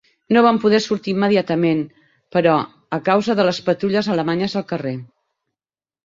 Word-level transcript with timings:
No 0.35 0.41
van 0.45 0.59
poder 0.61 0.77
sortir 0.83 1.11
immediatament, 1.17 1.83
però, 2.35 2.55
a 2.97 2.99
causa 3.09 3.35
de 3.41 3.45
les 3.49 3.59
patrulles 3.67 4.09
alemanyes 4.15 4.55
al 4.63 4.67
carrer. 4.73 4.95